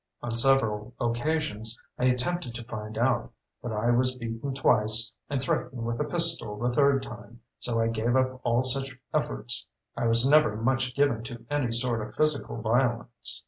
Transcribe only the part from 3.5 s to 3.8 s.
but